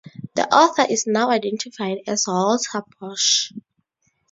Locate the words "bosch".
2.99-3.51